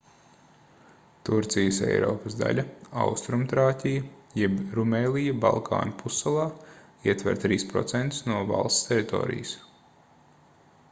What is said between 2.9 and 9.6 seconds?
austrumtrāķija jeb rumēlija balkānu pussalā ietver 3% no valsts teritorijas